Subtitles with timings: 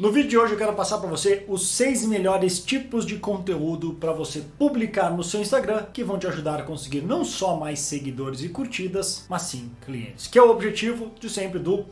[0.00, 3.92] No vídeo de hoje eu quero passar para você os seis melhores tipos de conteúdo
[4.00, 7.80] para você publicar no seu Instagram que vão te ajudar a conseguir não só mais
[7.80, 11.84] seguidores e curtidas, mas sim clientes, que é o objetivo de sempre do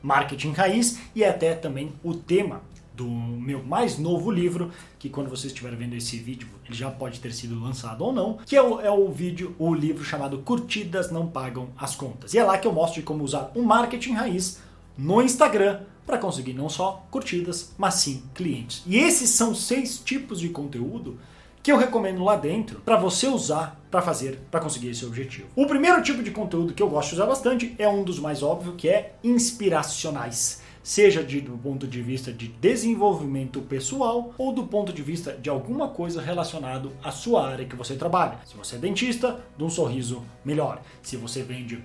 [0.00, 2.62] marketing raiz e até também o tema
[2.94, 7.18] do meu mais novo livro, que quando você estiver vendo esse vídeo, ele já pode
[7.18, 11.10] ter sido lançado ou não, que é o, é o vídeo, o livro chamado Curtidas
[11.10, 12.32] Não Pagam as Contas.
[12.32, 16.54] E é lá que eu mostro como usar o marketing raiz no Instagram para conseguir
[16.54, 18.82] não só curtidas, mas sim clientes.
[18.86, 21.18] E esses são seis tipos de conteúdo
[21.62, 25.48] que eu recomendo lá dentro para você usar para fazer, para conseguir esse objetivo.
[25.54, 28.42] O primeiro tipo de conteúdo que eu gosto de usar bastante é um dos mais
[28.42, 34.64] óbvios, que é inspiracionais seja de, do ponto de vista de desenvolvimento pessoal ou do
[34.66, 38.38] ponto de vista de alguma coisa relacionado à sua área que você trabalha.
[38.46, 40.82] Se você é dentista, de um sorriso melhor.
[41.02, 41.82] Se você vende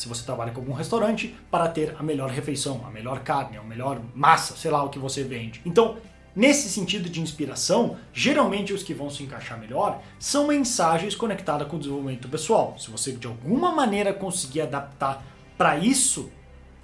[0.00, 3.62] se você trabalha com algum restaurante, para ter a melhor refeição, a melhor carne, a
[3.62, 5.60] melhor massa, sei lá o que você vende.
[5.66, 5.96] Então,
[6.34, 11.76] nesse sentido de inspiração, geralmente os que vão se encaixar melhor são mensagens conectadas com
[11.76, 12.76] o desenvolvimento pessoal.
[12.78, 15.24] Se você de alguma maneira conseguir adaptar
[15.56, 16.30] para isso,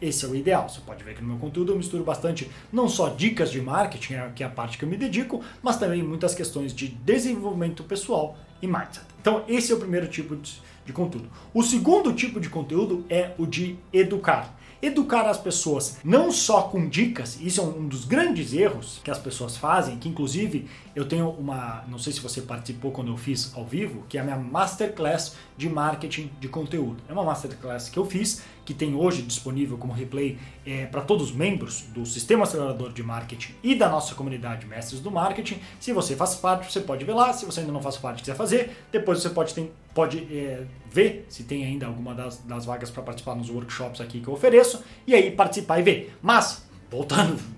[0.05, 0.69] esse é o ideal.
[0.69, 4.15] Você pode ver que no meu conteúdo eu misturo bastante não só dicas de marketing,
[4.35, 8.37] que é a parte que eu me dedico, mas também muitas questões de desenvolvimento pessoal
[8.61, 9.07] e mindset.
[9.21, 11.29] Então, esse é o primeiro tipo de, de conteúdo.
[11.53, 14.55] O segundo tipo de conteúdo é o de educar
[14.87, 19.19] educar as pessoas não só com dicas, isso é um dos grandes erros que as
[19.19, 23.53] pessoas fazem, que inclusive eu tenho uma, não sei se você participou quando eu fiz
[23.55, 27.03] ao vivo, que é a minha masterclass de marketing de conteúdo.
[27.09, 31.31] É uma masterclass que eu fiz, que tem hoje disponível como replay é, para todos
[31.31, 35.59] os membros do Sistema Acelerador de Marketing e da nossa comunidade Mestres do Marketing.
[35.79, 37.33] Se você faz parte, você pode ver lá.
[37.33, 41.27] Se você ainda não faz parte quiser fazer, depois você pode, ter, pode é, ver
[41.29, 44.83] se tem ainda alguma das, das vagas para participar nos workshops aqui que eu ofereço
[45.07, 46.17] e aí participar e ver.
[46.23, 47.54] Mas, voltando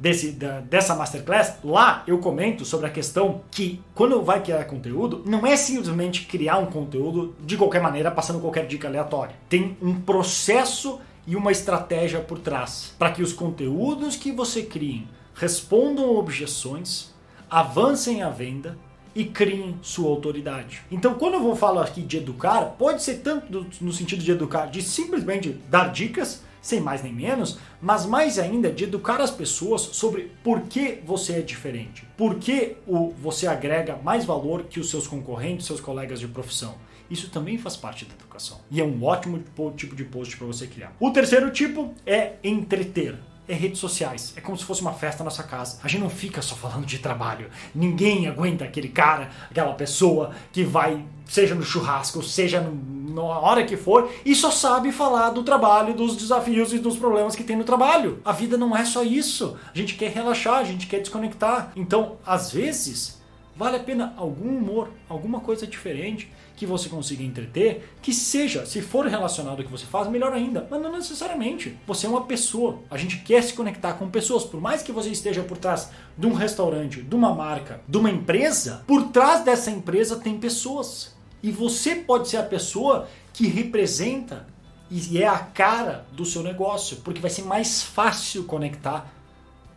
[0.00, 5.22] desse, da, dessa masterclass, lá eu comento sobre a questão que quando vai criar conteúdo,
[5.26, 9.36] não é simplesmente criar um conteúdo de qualquer maneira, passando qualquer dica aleatória.
[9.48, 15.06] Tem um processo e uma estratégia por trás para que os conteúdos que você crie
[15.34, 17.10] respondam objeções,
[17.48, 18.76] avancem a venda
[19.14, 20.82] e criem sua autoridade.
[20.90, 24.66] Então, quando eu vou falar aqui de educar, pode ser tanto no sentido de educar,
[24.66, 29.80] de simplesmente dar dicas, sem mais nem menos, mas mais ainda de educar as pessoas
[29.80, 34.90] sobre por que você é diferente, por que o, você agrega mais valor que os
[34.90, 36.74] seus concorrentes, seus colegas de profissão.
[37.10, 38.60] Isso também faz parte da educação.
[38.70, 39.42] E é um ótimo
[39.76, 40.94] tipo de post para você criar.
[41.00, 43.18] O terceiro tipo é entreter
[43.50, 44.32] é redes sociais.
[44.36, 45.78] É como se fosse uma festa na sua casa.
[45.82, 47.50] A gente não fica só falando de trabalho.
[47.74, 53.76] Ninguém aguenta aquele cara, aquela pessoa que vai, seja no churrasco, seja na hora que
[53.76, 57.64] for, e só sabe falar do trabalho, dos desafios e dos problemas que tem no
[57.64, 58.20] trabalho.
[58.24, 59.56] A vida não é só isso.
[59.74, 61.72] A gente quer relaxar, a gente quer desconectar.
[61.74, 63.19] Então, às vezes,
[63.60, 68.80] Vale a pena algum humor, alguma coisa diferente que você consiga entreter, que seja, se
[68.80, 70.66] for relacionado ao que você faz, melhor ainda.
[70.70, 71.76] Mas não necessariamente.
[71.86, 72.78] Você é uma pessoa.
[72.90, 74.44] A gente quer se conectar com pessoas.
[74.44, 78.08] Por mais que você esteja por trás de um restaurante, de uma marca, de uma
[78.08, 81.14] empresa, por trás dessa empresa tem pessoas.
[81.42, 84.46] E você pode ser a pessoa que representa
[84.90, 89.19] e é a cara do seu negócio, porque vai ser mais fácil conectar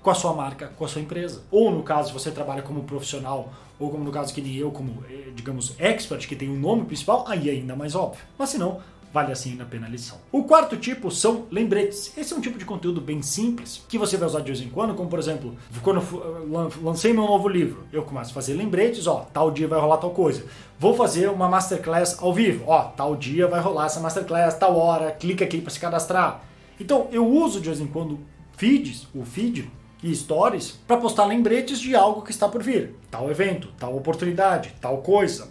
[0.03, 1.41] com a sua marca, com a sua empresa.
[1.49, 5.03] Ou no caso, você trabalha como profissional, ou como no caso que nem eu, como,
[5.09, 8.21] eh, digamos, expert, que tem um nome principal, aí é ainda mais óbvio.
[8.37, 8.81] Mas se não,
[9.13, 10.17] vale assim ainda a pena a lição.
[10.29, 12.17] O quarto tipo são lembretes.
[12.17, 14.69] Esse é um tipo de conteúdo bem simples, que você vai usar de vez em
[14.69, 19.07] quando, como por exemplo, quando eu lancei meu novo livro, eu começo a fazer lembretes,
[19.07, 20.43] ó, tal dia vai rolar tal coisa.
[20.77, 25.11] Vou fazer uma masterclass ao vivo, ó, tal dia vai rolar essa masterclass, tal hora,
[25.11, 26.43] clica aqui para se cadastrar.
[26.77, 28.19] Então, eu uso de vez em quando
[28.57, 29.71] feeds, o feed
[30.03, 32.95] e stories para postar lembretes de algo que está por vir.
[33.09, 35.49] Tal evento, tal oportunidade, tal coisa,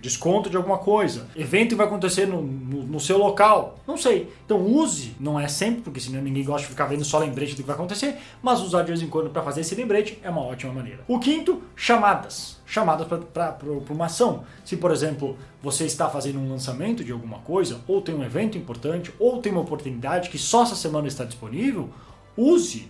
[0.00, 4.30] desconto de alguma coisa, evento que vai acontecer no, no, no, seu local, não sei.
[4.44, 7.56] Então use, não é sempre, porque senão ninguém gosta de ficar vendo só lembrete do
[7.56, 10.42] que vai acontecer, mas usar de vez em quando para fazer esse lembrete é uma
[10.42, 11.04] ótima maneira.
[11.06, 12.62] O quinto, chamadas.
[12.66, 13.56] Chamadas para
[13.90, 14.44] uma ação.
[14.64, 18.58] Se, por exemplo, você está fazendo um lançamento de alguma coisa, ou tem um evento
[18.58, 21.90] importante, ou tem uma oportunidade que só essa semana está disponível,
[22.36, 22.88] use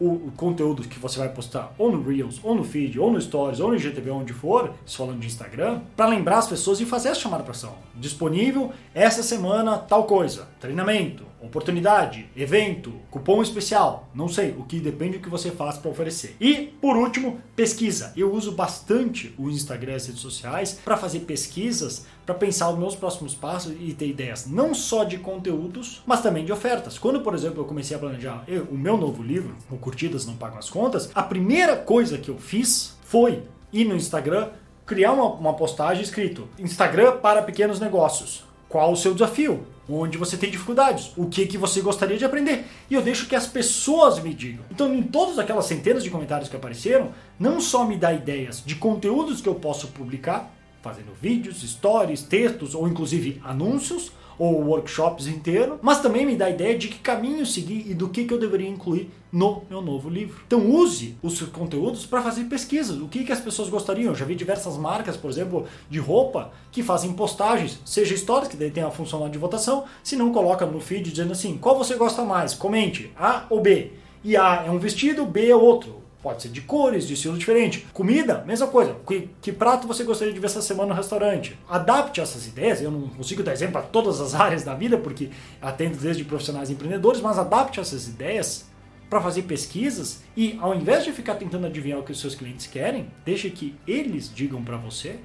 [0.00, 3.60] o, conteúdo que você vai postar ou no Reels, ou no feed, ou no Stories,
[3.60, 7.20] ou no IGTV, onde for, falando de Instagram, para lembrar as pessoas e fazer essa
[7.20, 7.74] chamada para ação.
[7.94, 15.18] Disponível essa semana tal coisa, treinamento, oportunidade, evento, cupom especial, não sei, o que depende
[15.18, 16.36] do que você faz para oferecer.
[16.40, 18.12] E por último, pesquisa.
[18.16, 22.78] Eu uso bastante o Instagram e as redes sociais para fazer pesquisas, para pensar os
[22.78, 26.98] meus próximos passos e ter ideias não só de conteúdos, mas também de ofertas.
[26.98, 30.58] Quando, por exemplo, eu comecei a planejar o meu novo livro, o Curtidas Não Pagam
[30.58, 34.48] as Contas, a primeira coisa que eu fiz foi ir no Instagram
[34.86, 38.44] criar uma, uma postagem escrito Instagram para pequenos negócios.
[38.66, 39.66] Qual o seu desafio?
[39.86, 41.12] Onde você tem dificuldades?
[41.16, 42.64] O que, que você gostaria de aprender?
[42.90, 44.64] E eu deixo que as pessoas me digam.
[44.70, 48.74] Então, em todas aquelas centenas de comentários que apareceram, não só me dá ideias de
[48.76, 50.50] conteúdos que eu posso publicar,
[50.82, 56.76] fazendo vídeos, stories, textos ou inclusive anúncios, ou workshops inteiro, mas também me dá ideia
[56.76, 60.42] de que caminho seguir e do que, que eu deveria incluir no meu novo livro.
[60.46, 62.96] Então use os conteúdos para fazer pesquisas.
[63.00, 64.12] O que, que as pessoas gostariam?
[64.12, 68.56] Eu já vi diversas marcas, por exemplo, de roupa, que fazem postagens, seja stories, que
[68.56, 71.76] daí tem a função lá de votação, se não coloca no feed dizendo assim, qual
[71.76, 72.54] você gosta mais?
[72.54, 73.90] Comente, A ou B.
[74.22, 76.03] E A é um vestido, B é outro.
[76.24, 77.86] Pode ser de cores, de estilo diferente.
[77.92, 78.96] Comida, mesma coisa.
[79.06, 81.54] Que, que, prato você gostaria de ver essa semana no restaurante?
[81.68, 82.80] Adapte essas ideias.
[82.80, 85.28] Eu não consigo dar exemplo para todas as áreas da vida, porque
[85.60, 88.64] atendo desde profissionais empreendedores, mas adapte essas ideias
[89.10, 92.66] para fazer pesquisas e, ao invés de ficar tentando adivinhar o que os seus clientes
[92.66, 95.18] querem, deixe que eles digam para você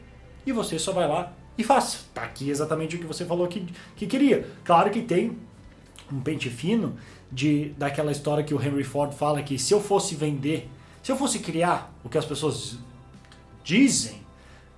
[0.46, 2.00] e você só vai lá e faça.
[2.14, 4.46] Tá aqui exatamente o que você falou que, que queria.
[4.66, 5.38] Claro que tem
[6.12, 6.98] um pente fino
[7.32, 10.70] de daquela história que o Henry Ford fala que se eu fosse vender
[11.02, 12.78] se eu fosse criar o que as pessoas
[13.64, 14.20] dizem,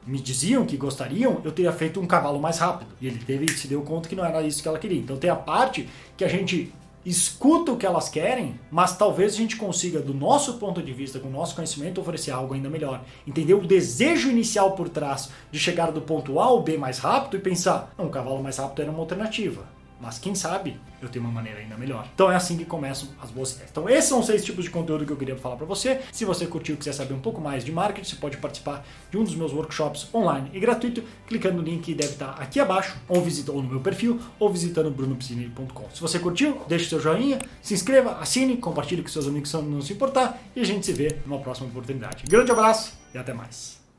[0.06, 2.89] me diziam que gostariam, eu teria feito um cavalo mais rápido.
[3.00, 5.00] E ele teve se deu conta que não era isso que ela queria.
[5.00, 5.88] Então tem a parte
[6.18, 6.73] que a gente
[7.06, 11.19] escuta o que elas querem, mas talvez a gente consiga, do nosso ponto de vista,
[11.19, 13.03] com o nosso conhecimento, oferecer algo ainda melhor.
[13.27, 17.38] Entender o desejo inicial por trás de chegar do ponto A ao B mais rápido
[17.38, 19.80] e pensar, um cavalo mais rápido era uma alternativa.
[20.01, 22.07] Mas quem sabe eu tenho uma maneira ainda melhor.
[22.13, 23.69] Então é assim que começam as boas ideias.
[23.71, 26.01] Então esses são seis tipos de conteúdo que eu queria falar para você.
[26.12, 29.18] Se você curtiu e quiser saber um pouco mais de marketing, você pode participar de
[29.18, 32.95] um dos meus workshops online e gratuito, clicando no link que deve estar aqui abaixo,
[33.07, 35.89] ou, visita, ou no meu perfil, ou visitando brunopiscine.com.
[35.94, 39.81] Se você curtiu, deixe seu joinha, se inscreva, assine, compartilhe com seus amigos se não
[39.81, 42.24] se importar e a gente se vê numa próxima oportunidade.
[42.27, 43.80] Grande abraço e até mais.